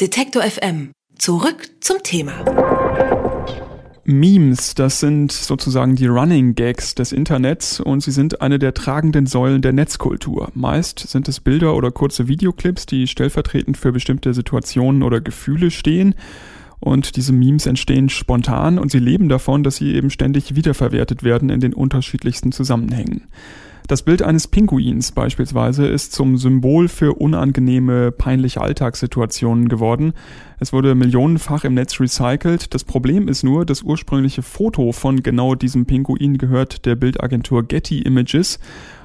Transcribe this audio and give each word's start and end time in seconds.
Detektor 0.00 0.42
FM. 0.42 0.92
Zurück 1.18 1.68
zum 1.80 1.98
Thema. 2.02 2.32
Memes, 4.04 4.74
das 4.74 4.98
sind 4.98 5.30
sozusagen 5.30 5.94
die 5.94 6.06
Running 6.06 6.54
Gags 6.54 6.94
des 6.94 7.12
Internets 7.12 7.80
und 7.80 8.02
sie 8.02 8.10
sind 8.10 8.40
eine 8.40 8.58
der 8.58 8.72
tragenden 8.72 9.26
Säulen 9.26 9.60
der 9.60 9.74
Netzkultur. 9.74 10.48
Meist 10.54 11.00
sind 11.00 11.28
es 11.28 11.40
Bilder 11.40 11.74
oder 11.74 11.90
kurze 11.90 12.28
Videoclips, 12.28 12.86
die 12.86 13.08
stellvertretend 13.08 13.76
für 13.76 13.92
bestimmte 13.92 14.32
Situationen 14.32 15.02
oder 15.02 15.20
Gefühle 15.20 15.70
stehen. 15.70 16.14
Und 16.78 17.16
diese 17.16 17.34
Memes 17.34 17.66
entstehen 17.66 18.08
spontan 18.08 18.78
und 18.78 18.90
sie 18.90 19.00
leben 19.00 19.28
davon, 19.28 19.62
dass 19.62 19.76
sie 19.76 19.92
eben 19.92 20.08
ständig 20.08 20.56
wiederverwertet 20.56 21.24
werden 21.24 21.50
in 21.50 21.60
den 21.60 21.74
unterschiedlichsten 21.74 22.52
Zusammenhängen. 22.52 23.26
Das 23.90 24.02
Bild 24.02 24.22
eines 24.22 24.46
Pinguins 24.46 25.10
beispielsweise 25.10 25.84
ist 25.84 26.12
zum 26.12 26.36
Symbol 26.36 26.86
für 26.86 27.14
unangenehme, 27.14 28.12
peinliche 28.12 28.60
Alltagssituationen 28.60 29.68
geworden. 29.68 30.12
Es 30.60 30.72
wurde 30.72 30.94
millionenfach 30.94 31.64
im 31.64 31.74
Netz 31.74 31.98
recycelt. 31.98 32.72
Das 32.72 32.84
Problem 32.84 33.26
ist 33.26 33.42
nur, 33.42 33.66
das 33.66 33.82
ursprüngliche 33.82 34.42
Foto 34.42 34.92
von 34.92 35.24
genau 35.24 35.56
diesem 35.56 35.86
Pinguin 35.86 36.38
gehört 36.38 36.86
der 36.86 36.94
Bildagentur 36.94 37.64
Getty 37.64 38.02
Images 38.02 38.60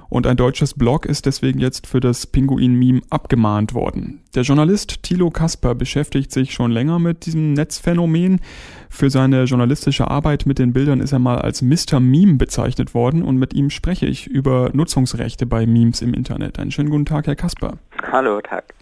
und 0.09 0.27
ein 0.27 0.37
deutsches 0.37 0.73
Blog 0.73 1.05
ist 1.05 1.25
deswegen 1.25 1.59
jetzt 1.59 1.87
für 1.87 1.99
das 1.99 2.27
Pinguin-Meme 2.27 3.01
abgemahnt 3.09 3.73
worden. 3.73 4.21
Der 4.35 4.43
Journalist 4.43 5.03
Thilo 5.03 5.29
Kasper 5.29 5.75
beschäftigt 5.75 6.31
sich 6.31 6.53
schon 6.53 6.71
länger 6.71 6.99
mit 6.99 7.25
diesem 7.25 7.53
Netzphänomen. 7.53 8.41
Für 8.89 9.09
seine 9.09 9.43
journalistische 9.43 10.09
Arbeit 10.09 10.45
mit 10.45 10.59
den 10.59 10.73
Bildern 10.73 10.99
ist 10.99 11.11
er 11.11 11.19
mal 11.19 11.39
als 11.39 11.61
Mr. 11.61 11.99
Meme 11.99 12.35
bezeichnet 12.35 12.93
worden 12.93 13.23
und 13.23 13.37
mit 13.37 13.53
ihm 13.53 13.69
spreche 13.69 14.05
ich 14.05 14.27
über 14.27 14.69
Nutzungsrechte 14.73 15.45
bei 15.45 15.65
Memes 15.65 16.01
im 16.01 16.13
Internet. 16.13 16.59
Einen 16.59 16.71
schönen 16.71 16.89
guten 16.89 17.05
Tag, 17.05 17.27
Herr 17.27 17.35
Kasper. 17.35 17.77
Hallo, 18.11 18.41
Tag. 18.41 18.73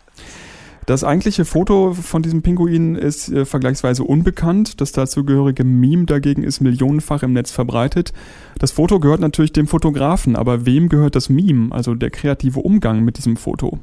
Das 0.85 1.05
eigentliche 1.05 1.45
Foto 1.45 1.93
von 1.93 2.23
diesem 2.23 2.41
Pinguin 2.41 2.95
ist 2.95 3.29
äh, 3.29 3.45
vergleichsweise 3.45 4.03
unbekannt. 4.03 4.81
Das 4.81 4.91
dazugehörige 4.91 5.63
Meme 5.63 6.05
dagegen 6.05 6.43
ist 6.43 6.59
millionenfach 6.59 7.23
im 7.23 7.31
Netz 7.31 7.51
verbreitet. 7.51 8.12
Das 8.59 8.73
Foto 8.73 8.99
gehört 8.99 9.21
natürlich 9.21 9.53
dem 9.53 9.67
Fotografen, 9.67 10.35
aber 10.35 10.65
wem 10.65 10.90
gehört 10.90 11.15
das 11.15 11.29
Meme, 11.29 11.73
also 11.73 11.95
der 11.95 12.09
kreative 12.09 12.59
Umgang 12.59 12.99
mit 13.05 13.17
diesem 13.17 13.37
Foto? 13.37 13.79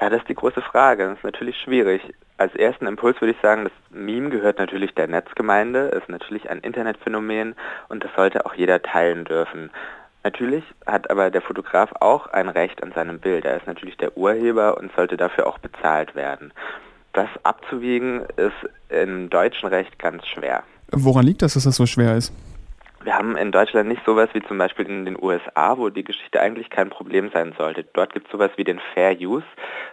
Ja, 0.00 0.10
das 0.10 0.20
ist 0.20 0.28
die 0.28 0.34
große 0.34 0.62
Frage. 0.62 1.04
Das 1.04 1.18
ist 1.18 1.24
natürlich 1.24 1.56
schwierig. 1.56 2.02
Als 2.36 2.54
ersten 2.56 2.86
Impuls 2.86 3.20
würde 3.20 3.32
ich 3.32 3.40
sagen, 3.40 3.64
das 3.64 3.72
Meme 3.90 4.30
gehört 4.30 4.58
natürlich 4.58 4.94
der 4.94 5.06
Netzgemeinde, 5.06 5.88
ist 5.88 6.08
natürlich 6.08 6.50
ein 6.50 6.58
Internetphänomen 6.60 7.54
und 7.88 8.02
das 8.02 8.10
sollte 8.16 8.44
auch 8.46 8.54
jeder 8.54 8.82
teilen 8.82 9.24
dürfen. 9.24 9.70
Natürlich 10.24 10.64
hat 10.86 11.10
aber 11.10 11.30
der 11.30 11.42
Fotograf 11.42 11.90
auch 12.00 12.26
ein 12.28 12.48
Recht 12.48 12.82
an 12.82 12.92
seinem 12.92 13.18
Bild. 13.18 13.44
Er 13.44 13.56
ist 13.56 13.66
natürlich 13.66 13.96
der 13.96 14.16
Urheber 14.16 14.76
und 14.76 14.94
sollte 14.94 15.16
dafür 15.16 15.46
auch 15.46 15.58
bezahlt 15.58 16.14
werden. 16.14 16.52
Das 17.12 17.28
abzuwiegen 17.44 18.26
ist 18.36 18.68
im 18.88 19.30
deutschen 19.30 19.68
Recht 19.68 19.98
ganz 19.98 20.26
schwer. 20.26 20.62
Woran 20.92 21.24
liegt 21.24 21.42
das, 21.42 21.54
dass 21.54 21.64
das 21.64 21.76
so 21.76 21.86
schwer 21.86 22.16
ist? 22.16 22.32
Wir 23.04 23.14
haben 23.14 23.36
in 23.36 23.52
Deutschland 23.52 23.88
nicht 23.88 24.04
sowas 24.04 24.28
wie 24.32 24.42
zum 24.42 24.58
Beispiel 24.58 24.86
in 24.86 25.04
den 25.04 25.16
USA, 25.22 25.78
wo 25.78 25.88
die 25.88 26.04
Geschichte 26.04 26.40
eigentlich 26.40 26.68
kein 26.68 26.90
Problem 26.90 27.30
sein 27.32 27.54
sollte. 27.56 27.84
Dort 27.94 28.12
gibt 28.12 28.26
es 28.26 28.32
sowas 28.32 28.50
wie 28.56 28.64
den 28.64 28.80
Fair 28.92 29.16
Use. 29.18 29.46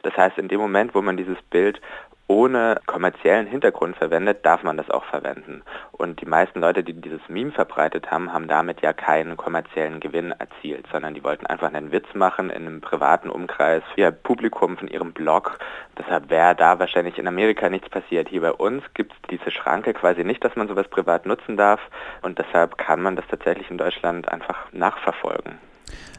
Das 0.04 0.18
heißt, 0.18 0.38
in 0.38 0.48
dem 0.48 0.60
Moment, 0.60 0.96
wo 0.96 1.02
man 1.02 1.16
dieses 1.16 1.42
Bild 1.50 1.80
ohne 2.28 2.80
kommerziellen 2.86 3.46
Hintergrund 3.46 3.98
verwendet, 3.98 4.46
darf 4.46 4.64
man 4.64 4.78
das 4.78 4.90
auch 4.90 5.06
verwenden. 5.06 5.62
Und 5.92 6.22
die 6.22 6.26
meisten 6.26 6.60
Leute, 6.60 6.84
die 6.84 6.94
dieses 6.94 7.22
Meme 7.30 7.52
verbreitet 7.52 8.10
haben, 8.10 8.34
haben 8.34 8.48
damit 8.48 8.82
ja 8.82 8.94
keinen 8.94 9.38
kommerziellen 9.38 10.00
Gewinn 10.00 10.32
erzielt, 10.32 10.88
sondern 10.92 11.14
die 11.14 11.24
wollten 11.24 11.46
einfach 11.46 11.72
einen 11.72 11.92
Witz 11.92 12.08
machen 12.14 12.50
in 12.50 12.66
einem 12.66 12.82
privaten 12.82 13.30
Umkreis 13.30 13.84
für 13.94 14.02
ihr 14.02 14.12
Publikum 14.12 14.78
von 14.78 14.88
ihrem 14.88 15.14
Blog. 15.14 15.60
Deshalb 15.98 16.30
wäre 16.30 16.56
da 16.56 16.80
wahrscheinlich 16.80 17.18
in 17.20 17.28
Amerika 17.28 17.70
nichts 17.70 17.90
passiert. 17.90 18.30
Hier 18.30 18.42
bei 18.42 18.52
uns 18.52 18.84
gibt 18.94 19.14
es 19.14 19.18
diese 19.30 19.52
Schranke 19.52 19.94
quasi 19.94 20.24
nicht, 20.24 20.44
dass 20.44 20.56
man 20.56 20.68
sowas 20.68 20.88
privat 20.88 21.26
nutzen 21.26 21.58
darf. 21.58 21.80
Und 22.22 22.40
deshalb 22.40 22.78
kann 22.78 23.02
man 23.02 23.16
das 23.16 23.26
tatsächlich 23.28 23.70
in 23.70 23.78
Deutschland 23.78 24.28
einfach 24.30 24.72
nachverfolgen. 24.72 25.60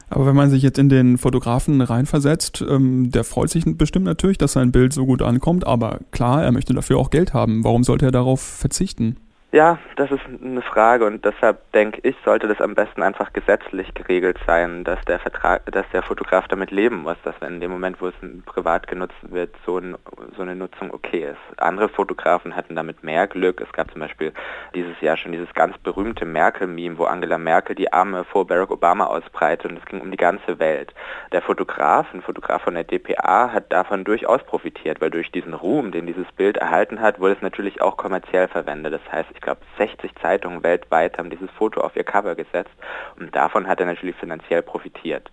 Aber 0.09 0.25
wenn 0.25 0.35
man 0.35 0.49
sich 0.49 0.63
jetzt 0.63 0.79
in 0.79 0.89
den 0.89 1.17
Fotografen 1.17 1.81
reinversetzt, 1.81 2.63
ähm, 2.67 3.11
der 3.11 3.23
freut 3.23 3.49
sich 3.49 3.65
bestimmt 3.65 4.05
natürlich, 4.05 4.37
dass 4.37 4.53
sein 4.53 4.71
Bild 4.71 4.93
so 4.93 5.05
gut 5.05 5.21
ankommt, 5.21 5.67
aber 5.67 5.99
klar, 6.11 6.43
er 6.43 6.51
möchte 6.51 6.73
dafür 6.73 6.97
auch 6.97 7.09
Geld 7.09 7.33
haben. 7.33 7.63
Warum 7.63 7.83
sollte 7.83 8.05
er 8.05 8.11
darauf 8.11 8.41
verzichten? 8.41 9.17
Ja, 9.53 9.79
das 9.95 10.11
ist 10.11 10.19
eine 10.25 10.61
Frage 10.61 11.05
und 11.05 11.23
deshalb 11.23 11.71
denke 11.71 12.01
ich, 12.03 12.17
sollte 12.25 12.49
das 12.49 12.59
am 12.59 12.75
besten 12.75 13.01
einfach 13.01 13.31
gesetzlich 13.31 13.93
geregelt 13.93 14.37
sein, 14.45 14.83
dass 14.83 14.99
der 15.05 15.19
Vertrag, 15.19 15.65
dass 15.71 15.85
der 15.93 16.03
Fotograf 16.03 16.49
damit 16.49 16.69
leben 16.69 17.03
muss, 17.03 17.15
dass 17.23 17.33
wenn 17.39 17.53
in 17.53 17.61
dem 17.61 17.71
Moment, 17.71 18.01
wo 18.01 18.07
es 18.07 18.13
privat 18.45 18.87
genutzt 18.87 19.15
wird, 19.21 19.55
so, 19.65 19.77
ein, 19.77 19.95
so 20.35 20.41
eine 20.41 20.53
Nutzung 20.53 20.93
okay 20.93 21.29
ist. 21.31 21.61
Andere 21.61 21.87
Fotografen 21.87 22.57
hatten 22.57 22.75
damit 22.75 23.05
mehr 23.05 23.25
Glück. 23.25 23.61
Es 23.61 23.71
gab 23.71 23.89
zum 23.89 24.01
Beispiel 24.01 24.33
dieses 24.75 24.99
Jahr 24.99 25.15
schon 25.15 25.31
dieses 25.31 25.53
ganz 25.53 25.77
berühmte 25.77 26.25
Merkel-Meme, 26.25 26.97
wo 26.97 27.05
Angela 27.05 27.37
Merkel 27.37 27.73
die 27.73 27.93
Arme 27.93 28.25
vor 28.25 28.45
Barack 28.45 28.69
Obama 28.69 29.05
ausbreitet 29.05 29.71
und 29.71 29.77
es 29.77 29.85
ging 29.85 30.01
um 30.01 30.11
die 30.11 30.17
ganze 30.17 30.59
Welt. 30.59 30.93
Der 31.31 31.41
Fotograf, 31.41 32.13
ein 32.13 32.21
Fotograf 32.21 32.63
von 32.63 32.73
der 32.73 32.83
DPA, 32.83 33.53
hat 33.53 33.71
davon 33.71 34.03
durchaus 34.03 34.43
profitiert, 34.43 34.99
weil 34.99 35.09
durch 35.09 35.31
diesen 35.31 35.53
Ruhm, 35.53 35.93
den 35.93 36.05
dieses 36.05 36.29
Bild 36.33 36.57
erhalten 36.57 36.99
hat, 36.99 37.21
wurde 37.21 37.35
es 37.35 37.41
natürlich 37.41 37.81
auch 37.81 37.95
kommerziell 37.95 38.49
verwendet. 38.49 38.91
Das 38.93 39.09
heißt, 39.09 39.36
ich 39.37 39.41
glaube 39.41 39.61
60 39.77 40.11
Zeitungen 40.19 40.63
weltweit 40.63 41.17
haben 41.17 41.29
dieses 41.29 41.49
Foto 41.51 41.81
auf 41.81 41.95
ihr 41.95 42.03
Cover 42.03 42.33
gesetzt 42.33 42.73
und 43.19 43.35
davon 43.35 43.67
hat 43.67 43.79
er 43.79 43.85
natürlich 43.85 44.15
finanziell 44.15 44.63
profitiert. 44.63 45.29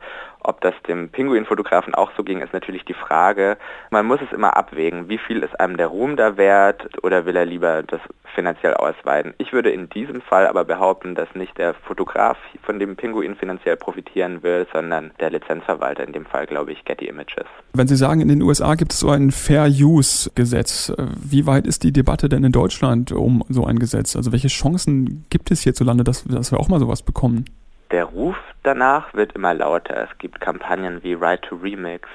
Ob 0.47 0.61
das 0.61 0.75
dem 0.87 1.09
Pinguinfotografen 1.09 1.95
auch 1.95 2.11
so 2.19 2.23
ging, 2.23 2.43
ist 2.43 2.53
natürlich 2.53 2.85
die 2.85 2.93
Frage. 2.93 3.57
Man 3.91 4.05
muss 4.05 4.21
es 4.21 4.31
immer 4.31 4.59
abwägen, 4.59 5.09
wie 5.09 5.17
viel 5.17 5.43
ist 5.43 5.59
einem 5.59 5.79
der 5.79 5.87
Ruhm 5.87 6.17
da 6.17 6.37
wert 6.37 6.87
oder 7.03 7.25
will 7.25 7.35
er 7.35 7.47
lieber 7.47 7.83
das 7.83 8.01
finanziell 8.35 8.75
ausweiten. 8.75 9.33
Ich 9.39 9.55
würde 9.55 9.71
in 9.71 9.89
diesem 9.89 10.21
Fall 10.21 10.47
aber 10.47 10.65
behaupten, 10.65 11.15
dass 11.15 11.35
nicht 11.35 11.57
der 11.57 11.73
Fotograf 11.73 12.37
von 12.63 12.79
dem 12.79 12.97
Pinguin 12.97 13.37
finanziell 13.37 13.77
profitieren 13.77 14.43
will, 14.43 14.67
sondern 14.71 15.13
der 15.19 15.31
Lizenzverwalter, 15.31 16.05
in 16.07 16.13
dem 16.13 16.27
Fall 16.27 16.47
glaube 16.47 16.73
ich 16.73 16.85
Getty 16.85 17.07
Images. 17.07 17.47
Wenn 17.73 17.89
Sie 17.89 17.97
sagen, 17.97 18.21
in 18.21 18.29
den 18.29 18.43
USA 18.43 18.75
gibt 18.75 18.93
es 18.93 19.01
so 19.01 19.09
ein 19.09 19.31
Fair 19.31 19.67
Use 19.67 20.31
Gesetz, 20.35 20.93
wie 20.99 21.47
weit 21.47 21.67
ist 21.67 21.85
die 21.85 21.93
Debatte 21.93 22.29
denn 22.29 22.45
in 22.45 22.53
Deutschland 22.53 23.13
um 23.13 23.45
so 23.49 23.65
ein 23.65 23.79
Gesetz? 23.79 23.94
Also 23.95 24.33
welche 24.33 24.49
Chancen 24.49 25.25
gibt 25.31 25.51
es 25.51 25.63
hierzulande, 25.63 26.05
dass, 26.05 26.25
dass 26.25 26.53
wir 26.53 26.61
auch 26.61 26.69
mal 26.69 26.81
sowas 26.81 27.03
bekommen? 27.03 27.45
Der 27.91 28.05
Ruf 28.05 28.37
danach 28.63 29.15
wird 29.15 29.35
immer 29.35 29.55
lauter. 29.55 30.09
Es 30.11 30.19
gibt 30.19 30.41
Kampagnen 30.41 31.03
wie 31.03 31.15
Right 31.15 31.43
to 31.43 31.57
Remix. 31.57 32.09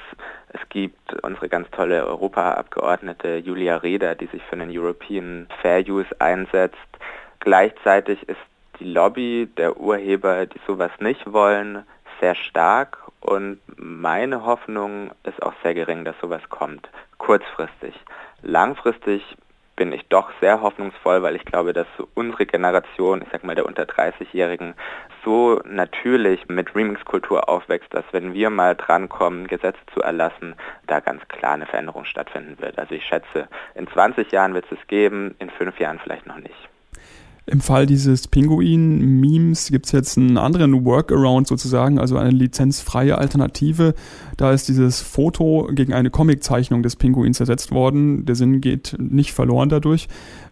Es 0.51 0.59
gibt 0.69 1.13
unsere 1.23 1.47
ganz 1.47 1.69
tolle 1.71 2.05
Europaabgeordnete 2.05 3.37
Julia 3.37 3.77
Reda, 3.77 4.15
die 4.15 4.27
sich 4.27 4.41
für 4.49 4.57
den 4.57 4.69
European 4.71 5.47
Fair 5.61 5.87
Use 5.87 6.09
einsetzt. 6.19 6.77
Gleichzeitig 7.39 8.27
ist 8.27 8.39
die 8.79 8.85
Lobby 8.85 9.47
der 9.57 9.79
Urheber, 9.79 10.45
die 10.45 10.59
sowas 10.65 10.91
nicht 10.99 11.31
wollen, 11.31 11.83
sehr 12.19 12.35
stark 12.35 12.97
und 13.21 13.59
meine 13.77 14.45
Hoffnung 14.45 15.11
ist 15.23 15.41
auch 15.43 15.53
sehr 15.63 15.73
gering, 15.73 16.05
dass 16.05 16.15
sowas 16.21 16.41
kommt. 16.49 16.89
Kurzfristig. 17.17 17.93
Langfristig 18.41 19.21
bin 19.79 19.93
ich 19.93 20.05
doch 20.09 20.29
sehr 20.41 20.61
hoffnungsvoll, 20.61 21.23
weil 21.23 21.37
ich 21.37 21.45
glaube, 21.45 21.71
dass 21.71 21.87
unsere 22.13 22.45
Generation, 22.45 23.21
ich 23.21 23.29
sag 23.31 23.45
mal 23.45 23.55
der 23.55 23.65
unter 23.65 23.83
30-Jährigen, 23.83 24.75
so 25.23 25.61
natürlich 25.65 26.49
mit 26.49 26.75
Remix-Kultur 26.75 27.47
aufwächst, 27.47 27.93
dass 27.93 28.03
wenn 28.11 28.33
wir 28.33 28.49
mal 28.49 28.75
drankommen, 28.75 29.47
Gesetze 29.47 29.79
zu 29.93 30.01
erlassen, 30.01 30.55
da 30.87 30.99
ganz 30.99 31.25
klar 31.29 31.53
eine 31.53 31.65
Veränderung 31.65 32.03
stattfinden 32.03 32.61
wird. 32.61 32.77
Also 32.77 32.93
ich 32.93 33.05
schätze, 33.05 33.47
in 33.73 33.87
20 33.87 34.31
Jahren 34.33 34.53
wird 34.53 34.65
es 34.69 34.77
es 34.77 34.87
geben, 34.87 35.35
in 35.39 35.49
fünf 35.49 35.79
Jahren 35.79 35.99
vielleicht 35.99 36.27
noch 36.27 36.37
nicht. 36.37 36.68
Im 37.49 37.61
Fall 37.61 37.87
dieses 37.87 38.27
Pinguin-Memes 38.27 39.71
gibt 39.71 39.87
es 39.87 39.91
jetzt 39.91 40.17
einen 40.17 40.37
anderen 40.37 40.85
Workaround 40.85 41.47
sozusagen, 41.47 41.97
also 41.97 42.15
eine 42.15 42.29
lizenzfreie 42.29 43.17
Alternative. 43.17 43.95
Da 44.37 44.51
ist 44.51 44.67
dieses 44.67 45.01
Foto 45.01 45.67
gegen 45.71 45.93
eine 45.93 46.11
Comiczeichnung 46.11 46.83
des 46.83 46.95
Pinguins 46.95 47.39
ersetzt 47.39 47.71
worden. 47.71 48.25
Der 48.25 48.35
Sinn 48.35 48.61
geht 48.61 48.95
nicht 48.99 49.33
verloren 49.33 49.69
dadurch. 49.69 50.07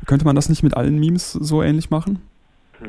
Könnte 0.07 0.25
man 0.25 0.35
das 0.35 0.49
nicht 0.49 0.63
mit 0.63 0.75
allen 0.75 0.99
Memes 0.99 1.33
so 1.33 1.61
ähnlich 1.61 1.91
machen? 1.91 2.19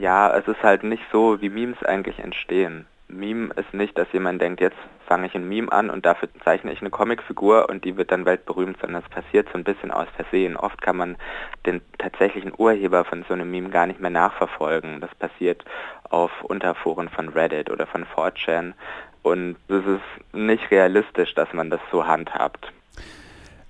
Ja, 0.00 0.34
es 0.34 0.48
ist 0.48 0.62
halt 0.62 0.84
nicht 0.84 1.02
so, 1.12 1.42
wie 1.42 1.50
Memes 1.50 1.82
eigentlich 1.82 2.18
entstehen. 2.18 2.86
Meme 3.08 3.52
ist 3.54 3.72
nicht, 3.72 3.96
dass 3.96 4.12
jemand 4.12 4.40
denkt, 4.40 4.60
jetzt 4.60 4.76
fange 5.06 5.26
ich 5.26 5.34
ein 5.34 5.48
Meme 5.48 5.72
an 5.72 5.88
und 5.88 6.04
dafür 6.04 6.28
zeichne 6.44 6.72
ich 6.72 6.80
eine 6.80 6.90
Comicfigur 6.90 7.68
und 7.68 7.84
die 7.84 7.96
wird 7.96 8.12
dann 8.12 8.26
weltberühmt, 8.26 8.78
sondern 8.80 9.02
es 9.02 9.08
passiert 9.08 9.48
so 9.50 9.58
ein 9.58 9.64
bisschen 9.64 9.90
aus 9.90 10.08
Versehen. 10.14 10.56
Oft 10.56 10.82
kann 10.82 10.96
man 10.96 11.16
den 11.64 11.80
tatsächlichen 11.96 12.52
Urheber 12.56 13.04
von 13.04 13.24
so 13.26 13.34
einem 13.34 13.50
Meme 13.50 13.70
gar 13.70 13.86
nicht 13.86 14.00
mehr 14.00 14.10
nachverfolgen. 14.10 15.00
Das 15.00 15.14
passiert 15.14 15.64
auf 16.10 16.30
Unterforen 16.42 17.08
von 17.08 17.30
Reddit 17.30 17.70
oder 17.70 17.86
von 17.86 18.04
4chan 18.04 18.74
und 19.22 19.56
es 19.68 19.84
ist 19.86 20.34
nicht 20.34 20.70
realistisch, 20.70 21.34
dass 21.34 21.52
man 21.52 21.70
das 21.70 21.80
so 21.90 22.06
handhabt. 22.06 22.72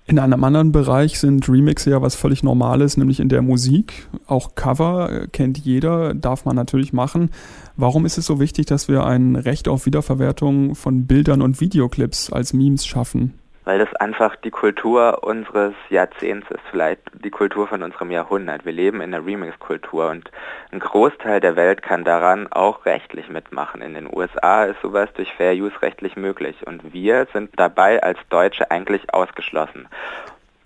In 0.08 0.19
einem 0.19 0.43
anderen 0.43 0.72
Bereich 0.72 1.19
sind 1.19 1.46
Remixe 1.50 1.90
ja 1.90 2.00
was 2.00 2.14
völlig 2.14 2.43
Normales, 2.43 2.96
nämlich 2.96 3.20
in 3.20 3.28
der 3.28 3.43
Musik. 3.43 4.08
Auch 4.26 4.55
Cover 4.55 5.12
äh, 5.12 5.28
kennt 5.28 5.58
jeder, 5.58 6.14
darf 6.14 6.46
man 6.46 6.56
natürlich 6.56 6.94
machen. 6.94 7.31
Warum 7.76 8.06
ist 8.06 8.16
es 8.16 8.25
so 8.25 8.40
wichtig, 8.40 8.64
dass 8.64 8.88
wir 8.88 9.05
ein 9.05 9.37
Recht 9.37 9.69
auf 9.69 9.84
Wiederverwertung 9.84 10.75
von 10.75 11.05
Bildern 11.05 11.43
und 11.43 11.60
Videoclips 11.60 12.32
als 12.32 12.55
Memes 12.55 12.87
schaffen? 12.87 13.34
Weil 13.69 13.79
das 13.79 13.94
einfach 13.97 14.35
die 14.37 14.50
Kultur 14.50 15.23
unseres 15.25 15.75
Jahrzehnts 15.91 16.50
ist, 16.50 16.62
vielleicht 16.70 17.03
die 17.12 17.29
Kultur 17.29 17.69
von 17.69 17.82
unserem 17.82 18.11
Jahrhundert. 18.11 18.65
Wir 18.65 18.73
leben 18.73 19.03
in 19.03 19.11
der 19.11 19.26
Remix-Kultur 19.26 20.09
und 20.09 20.31
ein 20.73 20.79
Großteil 20.79 21.41
der 21.41 21.55
Welt 21.55 21.82
kann 21.82 22.03
daran 22.03 22.50
auch 22.50 22.87
rechtlich 22.87 23.29
mitmachen. 23.29 23.82
In 23.82 23.93
den 23.93 24.09
USA 24.11 24.65
ist 24.65 24.81
sowas 24.81 25.11
durch 25.12 25.35
Fair 25.35 25.53
Use 25.53 25.82
rechtlich 25.82 26.17
möglich 26.17 26.67
und 26.67 26.94
wir 26.94 27.26
sind 27.35 27.50
dabei 27.56 28.03
als 28.03 28.19
Deutsche 28.31 28.70
eigentlich 28.70 29.12
ausgeschlossen. 29.12 29.87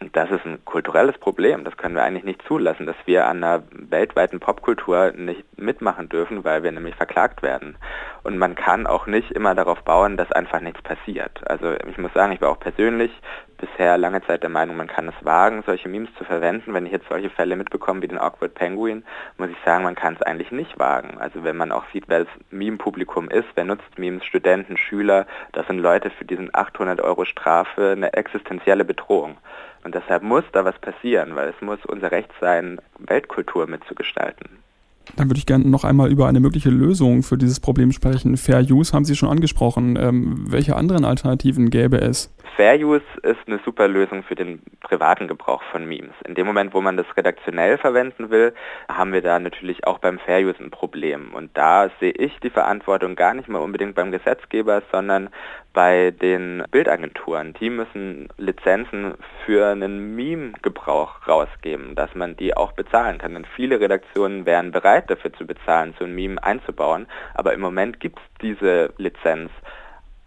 Und 0.03 0.17
das 0.17 0.33
ist 0.33 0.45
ein 0.45 0.65
kulturelles 0.65 1.17
Problem. 1.19 1.63
Das 1.63 1.77
können 1.77 1.95
wir 1.95 2.03
eigentlich 2.03 2.25
nicht 2.25 2.43
zulassen, 2.49 2.87
dass 2.87 2.97
wir 3.05 3.29
an 3.29 3.45
einer 3.45 3.63
weltweiten 3.71 4.41
Popkultur 4.41 5.13
nicht 5.13 5.45
mitmachen 5.57 6.09
dürfen, 6.09 6.43
weil 6.43 6.65
wir 6.65 6.73
nämlich 6.73 6.97
verklagt 6.97 7.41
werden. 7.41 7.77
Und 8.25 8.37
man 8.37 8.57
kann 8.57 8.89
auch 8.89 9.07
nicht 9.07 9.31
immer 9.31 9.55
darauf 9.55 9.85
bauen, 9.85 10.17
dass 10.17 10.33
einfach 10.33 10.59
nichts 10.59 10.83
passiert. 10.83 11.41
Also 11.49 11.75
ich 11.89 11.99
muss 11.99 12.13
sagen, 12.15 12.33
ich 12.33 12.41
war 12.41 12.51
auch 12.51 12.59
persönlich 12.59 13.13
bisher 13.63 13.97
lange 13.97 14.21
Zeit 14.27 14.43
der 14.43 14.51
Meinung, 14.51 14.77
man 14.77 14.89
kann 14.89 15.09
es 15.09 15.25
wagen, 15.25 15.63
solche 15.65 15.89
Memes 15.89 16.11
zu 16.19 16.25
verwenden. 16.25 16.75
Wenn 16.75 16.85
ich 16.85 16.93
jetzt 16.93 17.09
solche 17.09 17.31
Fälle 17.31 17.57
mitbekomme 17.57 18.03
wie 18.03 18.09
den 18.09 18.19
Awkward 18.19 18.55
Penguin, 18.55 19.05
muss 19.39 19.51
ich 19.51 19.57
sagen, 19.65 19.85
man 19.85 19.95
kann 19.95 20.15
es 20.15 20.23
eigentlich 20.23 20.51
nicht 20.51 20.79
wagen. 20.79 21.19
Also 21.19 21.45
wenn 21.45 21.57
man 21.57 21.71
auch 21.71 21.85
sieht, 21.93 22.05
wer 22.09 22.25
das 22.25 22.29
Meme-Publikum 22.51 23.31
ist, 23.31 23.49
wer 23.55 23.65
nutzt 23.65 23.99
Memes, 23.99 24.25
Studenten, 24.25 24.77
Schüler, 24.77 25.27
das 25.53 25.67
sind 25.69 25.79
Leute 25.79 26.11
für 26.11 26.25
diesen 26.25 26.51
800 26.53 27.01
Euro 27.01 27.25
Strafe 27.25 27.93
eine 27.93 28.13
existenzielle 28.13 28.85
Bedrohung. 28.85 29.39
Und 29.85 29.95
deshalb 29.95 30.23
muss 30.23 30.45
da 30.53 30.65
was 30.65 30.79
passieren, 30.79 31.37
weil 31.37 31.49
es 31.49 31.61
muss 31.61 31.79
unser 31.87 32.11
Recht 32.11 32.31
sein, 32.41 32.81
Weltkultur 32.99 33.67
mitzugestalten. 33.67 34.63
Dann 35.17 35.29
würde 35.29 35.39
ich 35.39 35.47
gerne 35.47 35.69
noch 35.69 35.85
einmal 35.85 36.11
über 36.11 36.29
eine 36.29 36.41
mögliche 36.41 36.71
Lösung 36.71 37.23
für 37.23 37.37
dieses 37.37 37.61
Problem 37.61 37.93
sprechen. 37.93 38.37
Fair 38.37 38.61
Use 38.61 38.93
haben 38.93 39.05
Sie 39.05 39.17
schon 39.17 39.29
angesprochen. 39.29 39.99
Ähm, 40.01 40.45
welche 40.49 40.77
anderen 40.77 41.05
Alternativen 41.05 41.71
gäbe 41.71 42.01
es? 42.01 42.33
Fair 42.57 42.79
Use 42.79 43.03
ist 43.23 43.41
eine 43.47 43.61
super 43.65 43.89
Lösung 43.89 44.23
für 44.25 44.35
den 44.35 44.61
privaten 44.81 45.27
Gebrauch 45.27 45.63
von 45.71 45.87
Memes. 45.87 46.15
In 46.27 46.35
dem 46.35 46.47
Moment, 46.47 46.75
wo 46.75 46.83
man 46.83 46.99
das 46.99 47.07
redaktionell 47.17 47.79
verwenden 47.79 48.31
will, 48.31 48.53
haben 48.91 49.13
wir 49.13 49.23
da 49.23 49.39
natürlich 49.39 49.87
auch 49.87 49.99
beim 49.99 50.19
Fair 50.19 50.47
Use 50.47 50.63
ein 50.63 50.71
Problem. 50.71 51.33
Und 51.35 51.57
da 51.57 51.89
sehe 51.99 52.13
ich 52.13 52.39
die 52.41 52.51
Verantwortung 52.51 53.17
gar 53.17 53.33
nicht 53.33 53.49
mal 53.49 53.61
unbedingt 53.61 53.95
beim 53.95 54.13
Gesetzgeber, 54.13 54.83
sondern 54.93 55.31
bei 55.73 56.11
den 56.11 56.63
Bildagenturen. 56.71 57.55
Die 57.55 57.71
müssen 57.71 58.29
Lizenzen 58.37 59.15
für 59.47 59.69
einen 59.69 60.15
Meme-Gebrauch 60.15 61.27
rausgeben, 61.27 61.95
dass 61.95 62.15
man 62.15 62.37
die 62.37 62.55
auch 62.55 62.73
bezahlen 62.73 63.19
kann. 63.19 63.35
Denn 63.35 63.47
viele 63.57 63.81
Redaktionen 63.81 64.45
wären 64.45 64.73
bereit 64.93 65.11
dafür 65.11 65.33
zu 65.33 65.47
bezahlen, 65.47 65.95
so 65.99 66.05
ein 66.05 66.15
Meme 66.15 66.43
einzubauen. 66.43 67.07
Aber 67.35 67.55
im 67.55 67.61
Moment 67.61 68.01
gibt 68.01 68.19
es 68.19 68.25
diese 68.41 68.93
Lizenz 68.99 69.51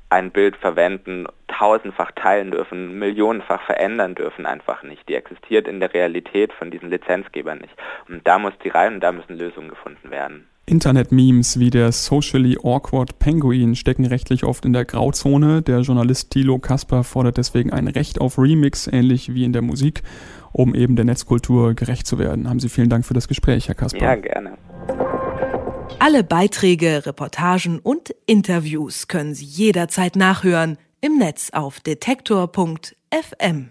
ein 0.09 0.31
Bild 0.31 0.55
verwenden, 0.55 1.27
tausendfach 1.47 2.11
teilen 2.11 2.51
dürfen, 2.51 2.97
millionenfach 2.99 3.61
verändern 3.63 4.15
dürfen 4.15 4.45
einfach 4.45 4.83
nicht. 4.83 5.07
Die 5.09 5.15
existiert 5.15 5.67
in 5.67 5.79
der 5.79 5.93
Realität 5.93 6.53
von 6.53 6.71
diesen 6.71 6.89
Lizenzgebern 6.89 7.59
nicht. 7.59 7.75
Und 8.07 8.25
da 8.25 8.39
muss 8.39 8.53
die 8.63 8.69
rein 8.69 8.95
und 8.95 9.01
da 9.01 9.11
müssen 9.11 9.37
Lösungen 9.37 9.69
gefunden 9.69 10.11
werden. 10.11 10.47
Internet-Memes 10.67 11.59
wie 11.59 11.69
der 11.69 11.91
Socially 11.91 12.57
Awkward 12.61 13.19
Penguin 13.19 13.75
stecken 13.75 14.05
rechtlich 14.05 14.43
oft 14.43 14.65
in 14.65 14.73
der 14.73 14.83
Grauzone. 14.83 15.61
Der 15.61 15.81
Journalist 15.81 16.31
Thilo 16.31 16.57
Kasper 16.57 17.03
fordert 17.03 17.37
deswegen 17.37 17.71
ein 17.71 17.87
Recht 17.87 18.19
auf 18.19 18.39
Remix, 18.39 18.87
ähnlich 18.87 19.33
wie 19.33 19.43
in 19.43 19.53
der 19.53 19.61
Musik, 19.61 20.01
um 20.51 20.73
eben 20.73 20.95
der 20.95 21.05
Netzkultur 21.05 21.75
gerecht 21.75 22.07
zu 22.07 22.17
werden. 22.17 22.49
Haben 22.49 22.59
Sie 22.59 22.69
vielen 22.69 22.89
Dank 22.89 23.05
für 23.05 23.13
das 23.13 23.27
Gespräch, 23.27 23.67
Herr 23.67 23.75
Kasper. 23.75 24.01
Ja, 24.01 24.15
gerne. 24.15 24.57
Alle 25.99 26.23
Beiträge, 26.23 27.05
Reportagen 27.05 27.79
und 27.79 28.15
Interviews 28.25 29.07
können 29.07 29.35
Sie 29.35 29.45
jederzeit 29.45 30.15
nachhören 30.15 30.77
im 30.99 31.17
Netz 31.17 31.51
auf 31.51 31.79
detektor.fm. 31.79 33.69